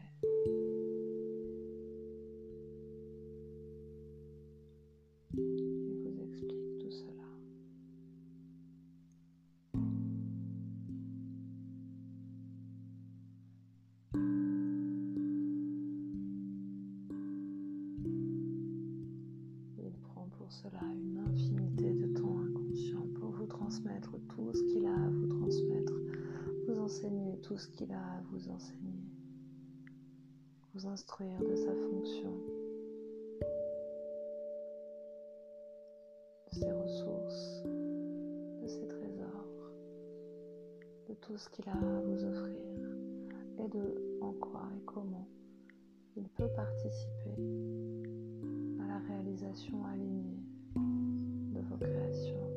instruire 30.87 31.39
de 31.39 31.55
sa 31.55 31.73
fonction, 31.73 32.33
de 36.51 36.55
ses 36.55 36.71
ressources, 36.71 37.63
de 38.61 38.67
ses 38.67 38.87
trésors, 38.87 39.71
de 41.09 41.13
tout 41.15 41.37
ce 41.37 41.49
qu'il 41.49 41.67
a 41.69 41.73
à 41.73 42.01
vous 42.01 42.25
offrir 42.25 42.59
et 43.59 43.67
de 43.67 44.19
en 44.21 44.33
quoi 44.33 44.69
et 44.75 44.81
comment 44.85 45.27
il 46.15 46.27
peut 46.29 46.49
participer 46.55 47.35
à 48.81 48.87
la 48.87 48.99
réalisation 49.07 49.85
alignée 49.85 50.43
de 50.75 51.61
vos 51.61 51.77
créations. 51.77 52.52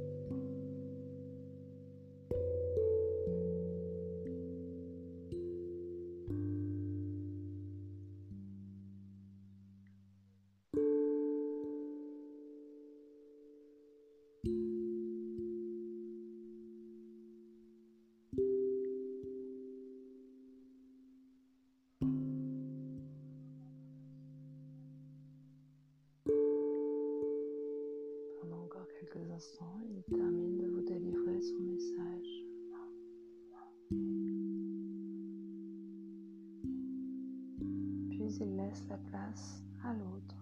À 39.84 39.92
l'autre 39.94 40.36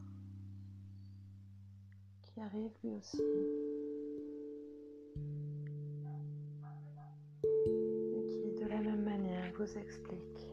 qui 2.22 2.40
arrive 2.40 2.72
lui 2.82 2.94
aussi. 2.94 3.22
Et 7.44 8.24
qui 8.26 8.60
de 8.60 8.68
la 8.68 8.80
même 8.80 9.04
manière 9.04 9.52
vous 9.56 9.78
explique 9.78 10.43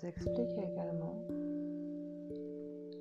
vous 0.00 0.06
explique 0.06 0.58
également 0.58 1.26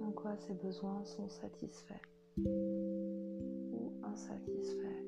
en 0.01 0.11
quoi 0.11 0.35
ses 0.37 0.53
besoins 0.53 1.03
sont 1.05 1.29
satisfaits 1.29 1.93
ou 2.37 3.93
insatisfaits. 4.03 5.03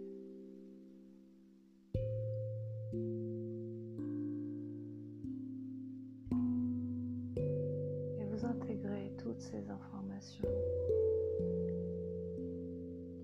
Et 8.17 8.25
vous 8.25 8.45
intégrez 8.45 9.13
toutes 9.17 9.41
ces 9.41 9.69
informations 9.69 10.49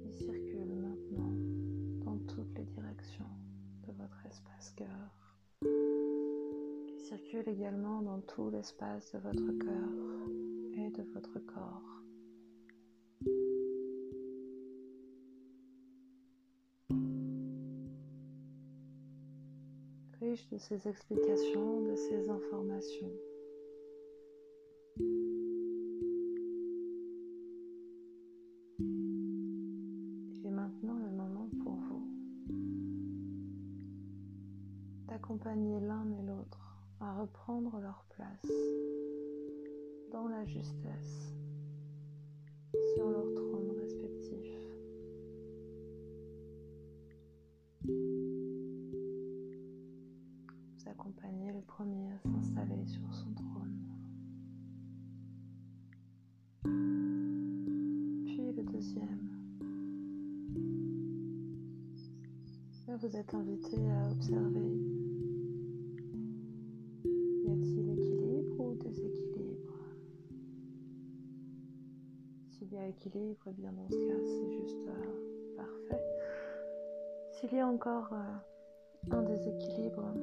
qui 0.02 0.12
circulent 0.14 0.76
maintenant 0.76 1.34
dans 2.04 2.18
toutes 2.34 2.58
les 2.58 2.66
directions 2.66 3.26
de 3.88 3.92
votre 3.94 4.26
espace 4.26 4.72
cœur, 4.72 5.25
qui 7.06 7.10
circulent 7.10 7.50
également 7.50 8.02
dans 8.02 8.20
tout 8.22 8.50
l'espace 8.50 9.12
de 9.14 9.20
votre 9.20 9.52
cœur 9.60 9.90
et 10.74 10.90
de 10.90 11.04
votre 11.14 11.40
corps. 11.40 11.82
Riche 20.20 20.50
de 20.50 20.58
ces 20.58 20.88
explications, 20.88 21.82
de 21.82 21.96
ces 21.96 22.30
informations. 22.30 23.12
Vous 50.96 51.02
accompagnez 51.02 51.52
le 51.52 51.62
premier 51.62 52.08
à 52.12 52.18
s'installer 52.20 52.86
sur 52.86 53.14
son 53.14 53.34
trône. 53.34 53.80
Puis 58.26 58.52
le 58.54 58.64
deuxième. 58.64 59.30
Là, 62.88 62.96
vous 62.98 63.16
êtes 63.16 63.34
invité 63.34 63.78
à 63.90 64.10
observer. 64.12 64.80
Y 67.44 67.52
a-t-il 67.52 67.90
équilibre 67.90 68.60
ou 68.60 68.76
déséquilibre? 68.76 69.74
S'il 72.52 72.72
y 72.74 72.78
a 72.78 72.88
équilibre, 72.88 73.42
eh 73.48 73.54
bien 73.54 73.72
dans 73.74 73.90
ce 73.90 73.98
cas, 73.98 74.24
c'est 74.24 74.52
juste 74.62 74.88
euh, 74.88 75.56
parfait. 75.58 76.04
S'il 77.32 77.54
y 77.54 77.60
a 77.60 77.68
encore 77.68 78.14
euh, 78.14 79.12
un 79.12 79.24
déséquilibre, 79.24 80.14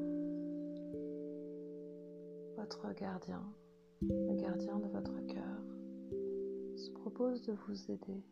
votre 2.73 2.95
gardien, 2.95 3.43
le 4.01 4.35
gardien 4.35 4.79
de 4.79 4.89
votre 4.89 5.27
cœur, 5.27 5.63
se 6.77 6.91
propose 6.91 7.43
de 7.43 7.53
vous 7.53 7.91
aider. 7.91 8.25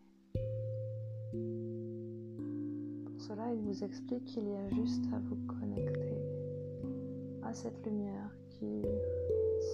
Pour 3.04 3.20
cela, 3.20 3.52
il 3.52 3.60
vous 3.60 3.84
explique 3.84 4.24
qu'il 4.24 4.48
y 4.48 4.54
a 4.54 4.68
juste 4.70 5.04
à 5.12 5.18
vous 5.18 5.36
connecter 5.46 6.16
à 7.42 7.52
cette 7.52 7.84
lumière 7.84 8.34
qui, 8.48 8.82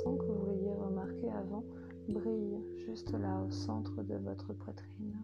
sans 0.02 0.16
que 0.16 0.24
vous 0.24 0.46
l'ayez 0.46 0.74
remarqué 0.74 1.30
avant, 1.30 1.62
brille 2.08 2.58
juste 2.86 3.12
là 3.12 3.42
au 3.46 3.50
centre 3.50 4.02
de 4.02 4.16
votre 4.16 4.52
poitrine. 4.52 5.16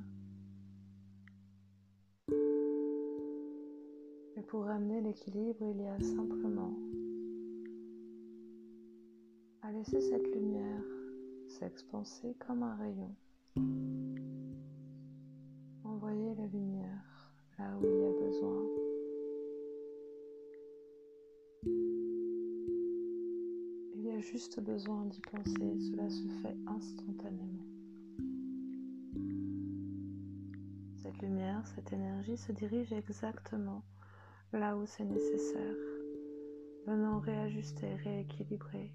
Et 4.36 4.42
pour 4.42 4.64
ramener 4.66 5.00
l'équilibre, 5.00 5.64
il 5.74 5.80
y 5.80 5.86
a 5.86 5.98
simplement 6.00 6.72
cette 10.00 10.34
lumière 10.34 10.82
s'expanser 11.48 12.34
comme 12.46 12.62
un 12.62 12.74
rayon. 12.76 13.14
Envoyez 15.84 16.34
la 16.34 16.46
lumière 16.46 17.32
là 17.58 17.76
où 17.78 17.84
il 17.84 18.00
y 18.00 18.06
a 18.06 18.12
besoin. 18.12 18.62
Il 23.94 24.02
y 24.02 24.10
a 24.10 24.20
juste 24.20 24.60
besoin 24.60 25.04
d'y 25.06 25.20
penser, 25.20 25.78
cela 25.90 26.08
se 26.08 26.28
fait 26.42 26.56
instantanément. 26.66 27.66
Cette 30.96 31.20
lumière, 31.20 31.66
cette 31.66 31.92
énergie 31.92 32.36
se 32.36 32.52
dirige 32.52 32.92
exactement 32.92 33.82
là 34.52 34.76
où 34.76 34.86
c'est 34.86 35.04
nécessaire, 35.04 35.76
venant 36.86 37.20
réajuster, 37.20 37.94
rééquilibrer, 37.96 38.92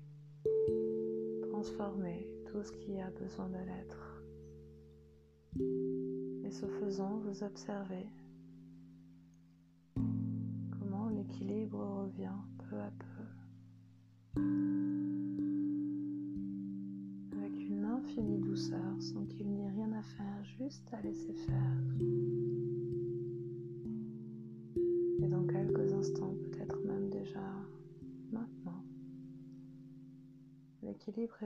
transformer 1.57 2.29
tout 2.45 2.61
ce 2.61 2.71
qui 2.71 2.99
a 2.99 3.09
besoin 3.09 3.49
de 3.49 3.57
l'être. 3.57 4.21
Et 6.45 6.51
ce 6.51 6.67
faisant, 6.67 7.17
vous 7.17 7.43
observez 7.43 8.05
comment 9.95 11.09
l'équilibre 11.09 11.83
revient 12.03 12.29
peu 12.69 12.75
à 12.79 12.91
peu, 12.99 13.06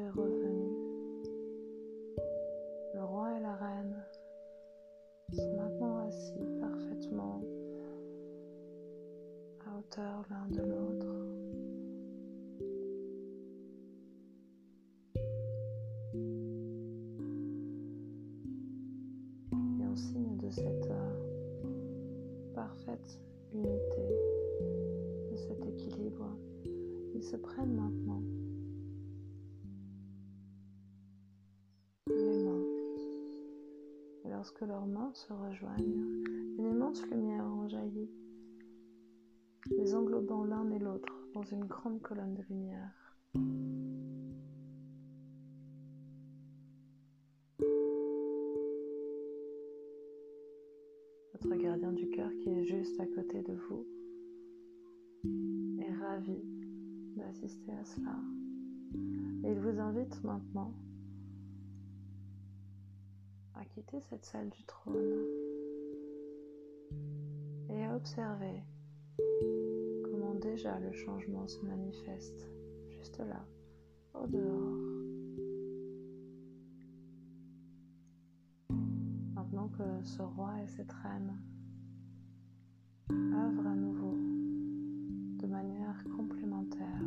revenu. 0.09 0.71
Le 2.93 3.03
roi 3.03 3.37
et 3.37 3.41
la 3.41 3.55
reine 3.55 3.95
sont 5.33 5.55
maintenant 5.55 5.97
assis 6.07 6.45
parfaitement 6.59 7.41
à 9.65 9.77
hauteur 9.77 10.25
l'un 10.29 10.47
de 10.49 10.61
l'autre. 10.61 11.07
Et 19.79 19.85
en 19.85 19.95
signe 19.95 20.37
de 20.37 20.49
cette 20.49 20.91
euh, 20.91 22.53
parfaite 22.53 23.19
unité, 23.53 24.07
de 25.31 25.35
cet 25.35 25.65
équilibre, 25.65 26.25
ils 27.13 27.23
se 27.23 27.35
prennent 27.35 27.75
maintenant 27.75 28.21
lorsque 34.51 34.67
leurs 34.67 34.85
mains 34.85 35.11
se 35.13 35.33
rejoignent, 35.33 36.23
une 36.57 36.65
immense 36.65 37.05
lumière 37.07 37.45
en 37.45 37.67
jaillit, 37.67 38.09
les 39.69 39.95
englobant 39.95 40.43
l'un 40.43 40.69
et 40.71 40.79
l'autre 40.79 41.13
dans 41.33 41.43
une 41.43 41.65
grande 41.65 42.01
colonne 42.01 42.33
de 42.33 42.43
lumière. 42.49 42.91
qui 52.39 52.49
est 52.49 52.63
juste 52.65 52.99
à 52.99 53.05
côté 53.05 53.41
de 53.41 53.53
vous 53.53 53.85
est 55.79 55.93
ravi 55.93 56.39
d'assister 57.15 57.71
à 57.71 57.83
cela. 57.83 58.15
Et 59.43 59.51
il 59.51 59.59
vous 59.59 59.79
invite 59.79 60.23
maintenant 60.23 60.73
quitter 63.73 64.01
cette 64.01 64.25
salle 64.25 64.49
du 64.49 64.63
trône 64.63 65.25
et 67.69 67.85
à 67.85 67.95
observer 67.95 68.63
comment 70.03 70.35
déjà 70.35 70.77
le 70.79 70.91
changement 70.91 71.47
se 71.47 71.59
manifeste 71.61 72.49
juste 72.89 73.19
là, 73.19 73.45
au 74.13 74.27
dehors. 74.27 74.77
Maintenant 79.35 79.69
que 79.69 80.03
ce 80.03 80.21
roi 80.21 80.53
et 80.63 80.67
cette 80.67 80.91
reine 80.91 81.37
œuvrent 83.09 83.67
à 83.67 83.75
nouveau 83.75 84.17
de 85.39 85.47
manière 85.47 86.03
complémentaire, 86.17 87.01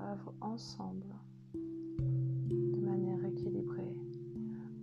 œuvrent 0.00 0.34
ensemble 0.42 1.14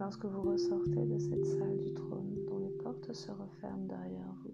Lorsque 0.06 0.26
vous 0.26 0.44
ressortez 0.44 1.04
de 1.04 1.18
cette 1.18 1.46
salle 1.48 1.78
du 1.80 1.92
trône 1.96 2.46
dont 2.48 2.60
les 2.60 2.70
portes 2.70 3.12
se 3.12 3.32
referment 3.32 3.88
derrière 3.88 4.36
vous, 4.44 4.54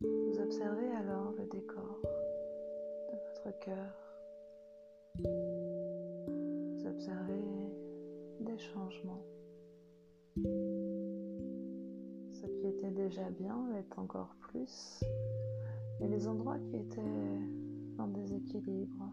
vous 0.00 0.40
observez 0.40 0.86
alors 0.92 1.32
le 1.36 1.44
décor 1.46 2.00
de 3.10 3.16
votre 3.16 3.58
cœur. 3.58 3.92
Vous 5.16 6.86
observez 6.86 7.42
des 8.42 8.58
changements. 8.58 9.24
Ce 12.30 12.46
qui 12.46 12.66
était 12.68 12.92
déjà 12.92 13.28
bien 13.30 13.58
l'est 13.72 13.98
encore 13.98 14.36
plus. 14.38 15.02
Et 16.00 16.06
les 16.06 16.28
endroits 16.28 16.60
qui 16.60 16.76
étaient 16.76 17.02
en 17.98 18.06
déséquilibre, 18.06 19.12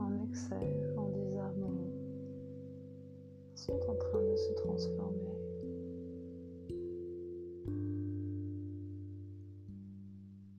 en 0.00 0.18
excès, 0.22 0.74
en 0.96 1.25
sont 3.66 3.80
en 3.90 3.96
train 3.96 4.22
de 4.22 4.36
se 4.36 4.52
transformer. 4.52 5.34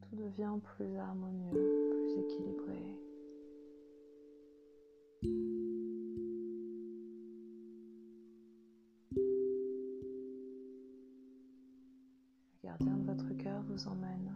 Tout 0.02 0.16
devient 0.18 0.60
plus 0.62 0.98
harmonieux, 0.98 1.90
plus 1.90 2.20
équilibré. 2.20 3.00
Le 12.52 12.70
gardien 12.70 12.98
de 12.98 13.06
votre 13.06 13.30
cœur 13.38 13.64
vous 13.70 13.88
emmène 13.88 14.27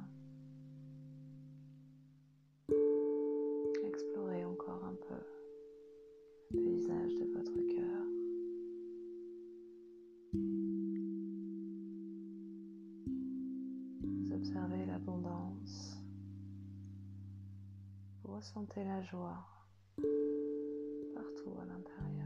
Vous 18.23 18.35
ressentez 18.35 18.83
la 18.83 19.01
joie 19.03 19.37
partout 21.15 21.57
à 21.61 21.65
l'intérieur. 21.65 22.20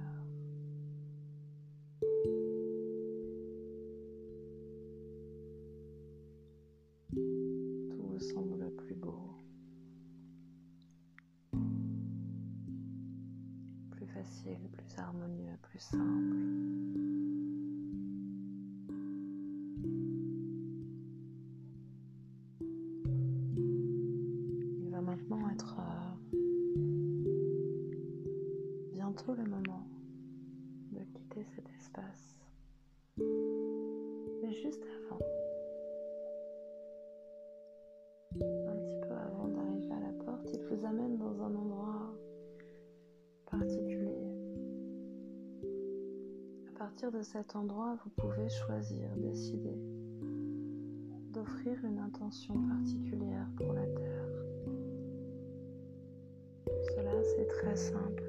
De 47.11 47.21
cet 47.21 47.55
endroit, 47.55 47.97
vous 48.03 48.09
pouvez 48.11 48.49
choisir, 48.49 49.09
décider 49.17 49.77
d'offrir 51.31 51.77
une 51.83 51.99
intention 51.99 52.55
particulière 52.67 53.47
pour 53.57 53.73
la 53.73 53.85
Terre. 53.85 54.27
Cela, 56.95 57.23
c'est 57.23 57.47
très 57.47 57.75
simple. 57.75 58.23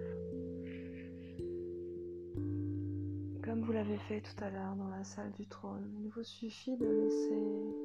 Comme 3.42 3.62
vous 3.62 3.72
l'avez 3.72 3.98
fait 3.98 4.20
tout 4.20 4.44
à 4.44 4.50
l'heure 4.50 4.74
dans 4.76 4.88
la 4.88 5.04
salle 5.04 5.32
du 5.32 5.46
trône, 5.46 5.94
il 6.02 6.10
vous 6.10 6.24
suffit 6.24 6.76
de 6.76 6.86
laisser 6.86 7.76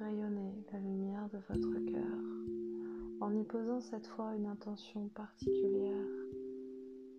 rayonner 0.00 0.64
la 0.72 0.78
lumière 0.78 1.28
de 1.28 1.38
votre 1.48 1.84
cœur 1.84 2.18
en 3.20 3.34
y 3.34 3.44
posant 3.44 3.80
cette 3.80 4.06
fois 4.06 4.34
une 4.34 4.46
intention 4.46 5.08
particulière 5.08 6.06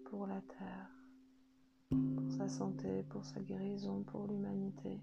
pour 0.05 0.25
la 0.25 0.41
Terre, 0.41 0.98
pour 1.89 2.31
sa 2.37 2.47
santé, 2.47 3.03
pour 3.09 3.25
sa 3.25 3.39
guérison, 3.39 4.03
pour 4.03 4.27
l'humanité, 4.27 4.99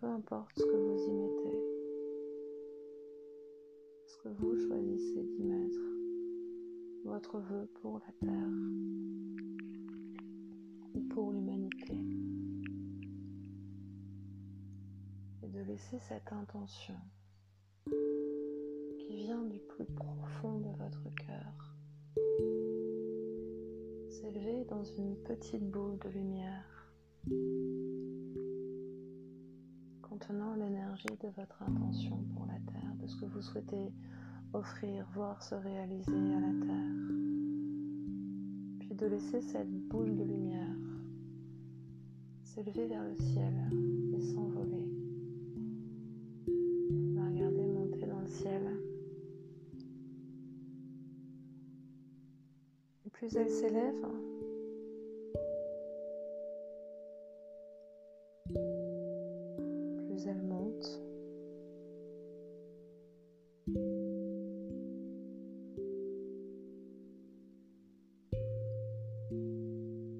peu 0.00 0.06
importe 0.06 0.50
ce 0.56 0.64
que 0.64 0.76
vous 0.76 0.98
y 0.98 1.12
mettez, 1.12 1.58
ce 4.06 4.16
que 4.18 4.28
vous 4.28 4.56
choisissez 4.56 5.22
d'y 5.24 5.42
mettre, 5.42 5.80
votre 7.04 7.38
vœu 7.38 7.68
pour 7.80 7.98
la 7.98 8.12
Terre 8.20 8.48
ou 10.94 11.00
pour 11.08 11.32
l'humanité, 11.32 11.94
et 15.42 15.48
de 15.48 15.60
laisser 15.62 15.98
cette 16.00 16.32
intention 16.32 16.94
qui 18.98 19.16
vient 19.16 19.42
du 19.44 19.58
plus 19.58 19.86
profond 19.86 20.60
de 20.60 20.70
votre 20.78 21.14
cœur 21.14 21.69
s'élever 24.20 24.64
dans 24.68 24.84
une 24.84 25.16
petite 25.24 25.70
boule 25.70 25.98
de 25.98 26.08
lumière 26.10 26.92
contenant 30.02 30.54
l'énergie 30.56 31.06
de 31.22 31.28
votre 31.36 31.62
intention 31.62 32.22
pour 32.34 32.46
la 32.46 32.58
Terre, 32.72 32.94
de 33.00 33.06
ce 33.06 33.16
que 33.16 33.24
vous 33.26 33.40
souhaitez 33.40 33.92
offrir, 34.52 35.06
voir 35.14 35.42
se 35.42 35.54
réaliser 35.54 36.12
à 36.12 36.40
la 36.40 36.66
Terre. 36.66 36.96
Puis 38.80 38.94
de 38.94 39.06
laisser 39.06 39.40
cette 39.40 39.70
boule 39.88 40.14
de 40.16 40.24
lumière 40.24 40.76
s'élever 42.44 42.86
vers 42.88 43.04
le 43.04 43.16
ciel 43.16 43.54
et 44.12 44.20
s'envoler. 44.20 44.69
Plus 53.30 53.38
elle 53.38 53.50
s'élève, 53.50 53.94
plus 59.98 60.26
elle 60.26 60.42
monte. 60.42 61.00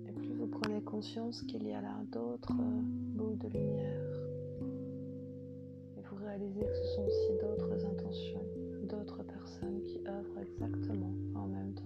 Et 0.06 0.12
plus 0.12 0.32
vous 0.34 0.46
prenez 0.46 0.82
conscience 0.82 1.42
qu'il 1.42 1.66
y 1.66 1.72
a 1.72 1.80
là 1.80 1.96
d'autres 2.12 2.52
boules 2.52 3.38
de 3.38 3.48
lumière. 3.48 4.04
Et 5.96 6.02
vous 6.02 6.16
réalisez 6.16 6.60
que 6.60 6.74
ce 6.74 6.84
sont 6.94 7.06
aussi 7.06 7.32
d'autres 7.40 7.86
intentions, 7.86 8.44
d'autres 8.84 9.24
personnes 9.24 9.82
qui 9.82 9.98
œuvrent 10.06 10.38
exactement 10.38 11.12
en 11.34 11.46
même 11.48 11.74
temps 11.74 11.79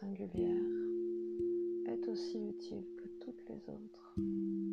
singulière, 0.00 0.62
est 1.86 2.08
aussi 2.08 2.38
utile 2.48 2.84
que 2.98 3.08
toutes 3.24 3.48
les 3.48 3.70
autres 3.70 4.14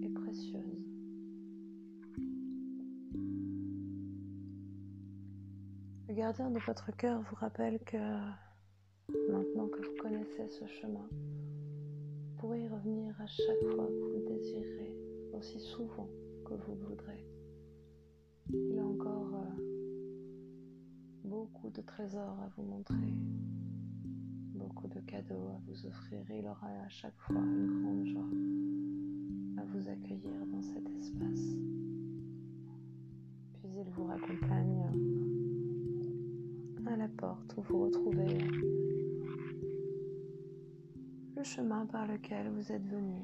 et 0.02 0.10
précieuse. 0.10 0.86
Le 6.10 6.14
gardien 6.14 6.52
de 6.52 6.60
votre 6.60 6.92
cœur 6.98 7.22
vous 7.22 7.36
rappelle 7.36 7.80
que 7.86 7.98
maintenant 9.30 9.68
que 9.68 9.82
vous 9.82 9.96
connaissez 10.02 10.48
ce 10.50 10.68
chemin, 10.68 11.08
vous 11.10 12.36
pourrez 12.40 12.64
y 12.64 12.68
revenir 12.68 13.16
à 13.22 13.28
chaque 13.28 13.64
fois 13.76 13.88
que 13.88 14.00
vous 14.00 14.14
le 14.14 14.26
désirez, 14.28 14.96
aussi 15.34 15.60
souvent 15.60 16.10
que 16.46 16.54
vous 16.54 16.76
le 16.76 16.86
voudrez. 16.88 17.26
Il 18.50 18.78
a 18.78 18.84
encore 18.84 19.36
euh, 19.36 20.44
beaucoup 21.24 21.70
de 21.70 21.82
trésors 21.82 22.40
à 22.42 22.50
vous 22.58 22.64
montrer, 22.64 23.14
beaucoup 24.64 24.88
de 24.88 25.00
cadeaux 25.02 25.50
à 25.50 25.60
vous 25.68 25.86
offrir. 25.86 26.20
Il 26.30 26.48
aura 26.48 26.68
à 26.68 26.90
chaque 26.90 27.18
fois 27.18 27.36
une 27.36 27.82
grande 27.82 28.06
joie 28.06 29.62
à 29.62 29.66
vous 29.66 29.90
accueillir 29.90 30.46
dans 30.48 30.62
cet 30.62 30.90
espace. 30.90 31.56
Puis 33.54 33.70
il 33.78 33.90
vous 33.92 34.06
raccompagne 34.06 34.84
à 36.86 36.96
la 36.96 37.08
porte 37.08 37.56
où 37.58 37.62
vous 37.62 37.86
retrouvez 37.86 38.38
le 41.36 41.44
chemin 41.44 41.86
par 41.88 42.06
lequel 42.08 42.50
vous 42.50 42.72
êtes 42.72 42.86
venu. 42.86 43.22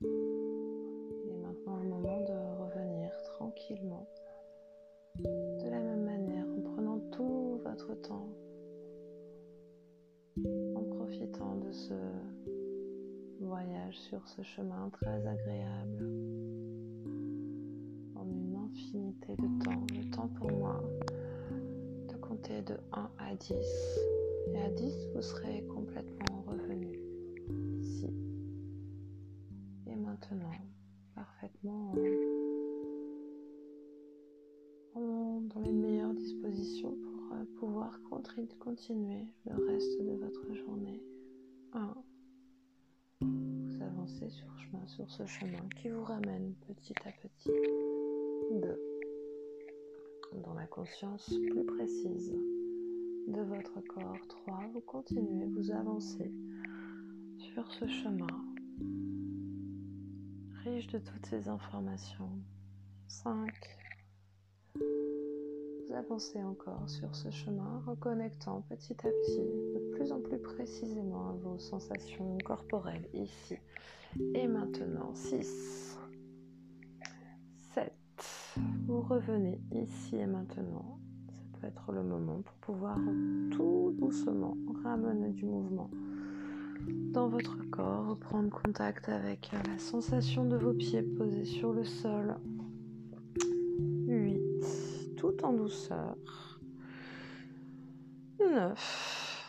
Il 0.00 1.30
est 1.30 1.42
maintenant 1.42 1.76
le 1.76 1.88
moment 1.88 2.20
de 2.20 2.32
revenir 2.62 3.10
tranquillement, 3.36 4.08
sur 13.92 14.26
ce 14.28 14.42
chemin 14.42 14.90
très 14.90 15.26
agréable, 15.26 16.04
en 18.14 18.24
une 18.28 18.56
infinité 18.56 19.34
de 19.36 19.64
temps, 19.64 19.86
le 19.94 20.10
temps 20.10 20.28
pour 20.28 20.50
moi 20.50 20.82
de 22.08 22.16
compter 22.16 22.62
de 22.62 22.76
1 22.92 23.10
à 23.18 23.34
10. 23.34 23.54
Et 24.54 24.60
à 24.62 24.70
10, 24.70 25.08
vous 25.14 25.22
serez 25.22 25.64
complètement 25.64 26.42
revenu. 26.46 26.98
Ici 27.80 28.12
et 29.86 29.96
maintenant, 29.96 30.52
parfaitement 31.14 31.94
dans 34.94 35.60
les 35.60 35.72
meilleures 35.72 36.14
dispositions 36.14 36.96
pour 36.96 37.32
euh, 37.32 37.44
pouvoir 37.58 38.00
continuer 38.58 39.26
ce 45.10 45.26
chemin 45.26 45.68
qui 45.76 45.88
vous 45.88 46.04
ramène 46.04 46.54
petit 46.68 46.94
à 47.04 47.10
petit. 47.10 47.50
2. 48.52 48.80
Dans 50.44 50.54
la 50.54 50.66
conscience 50.66 51.28
plus 51.50 51.64
précise 51.64 52.32
de 53.26 53.40
votre 53.42 53.80
corps. 53.88 54.26
3. 54.28 54.70
Vous 54.72 54.80
continuez, 54.80 55.46
vous 55.46 55.72
avancez 55.72 56.32
sur 57.38 57.72
ce 57.72 57.88
chemin 57.88 58.28
riche 60.64 60.86
de 60.86 60.98
toutes 60.98 61.26
ces 61.26 61.48
informations. 61.48 62.30
5. 63.08 63.50
Vous 64.76 65.92
avancez 65.92 66.40
encore 66.40 66.88
sur 66.88 67.16
ce 67.16 67.30
chemin, 67.30 67.82
reconnectant 67.84 68.62
petit 68.68 68.94
à 69.04 69.10
petit, 69.10 69.40
de 69.40 69.90
plus 69.96 70.12
en 70.12 70.20
plus 70.20 70.38
précisément 70.38 71.30
à 71.30 71.32
vos 71.32 71.58
sensations 71.58 72.38
corporelles 72.44 73.08
ici 73.12 73.56
et 74.34 74.46
maintenant. 74.46 75.14
6. 75.14 75.98
7. 77.74 77.92
Vous 78.86 79.00
revenez 79.00 79.60
ici 79.72 80.16
et 80.16 80.26
maintenant 80.26 80.98
être 81.62 81.92
le 81.92 82.02
moment 82.02 82.40
pour 82.42 82.54
pouvoir 82.56 82.98
tout 83.50 83.94
doucement 83.98 84.56
ramener 84.82 85.30
du 85.30 85.44
mouvement 85.44 85.90
dans 87.12 87.28
votre 87.28 87.56
corps, 87.70 88.08
reprendre 88.08 88.50
contact 88.50 89.08
avec 89.08 89.50
la 89.52 89.78
sensation 89.78 90.44
de 90.44 90.56
vos 90.56 90.72
pieds 90.72 91.02
posés 91.02 91.44
sur 91.44 91.72
le 91.72 91.84
sol. 91.84 92.36
8. 94.06 95.16
Tout 95.16 95.44
en 95.44 95.52
douceur. 95.52 96.16
9. 98.40 99.46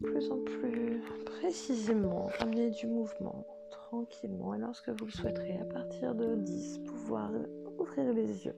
De 0.00 0.06
plus 0.06 0.30
en 0.30 0.38
plus 0.38 1.00
précisément, 1.24 2.28
ramener 2.38 2.70
du 2.70 2.86
mouvement 2.86 3.46
tranquillement 3.90 4.54
et 4.54 4.58
lorsque 4.58 4.88
vous 4.88 5.06
le 5.06 5.10
souhaiterez, 5.10 5.58
à 5.58 5.64
partir 5.64 6.14
de 6.14 6.36
10, 6.36 6.78
pouvoir 6.86 7.32
ouvrir 7.78 8.12
les 8.12 8.46
yeux 8.46 8.54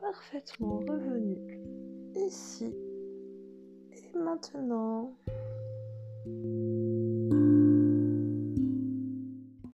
parfaitement 0.00 0.78
revenu 0.78 1.60
ici 2.14 2.74
et 3.92 4.18
maintenant. 4.18 5.14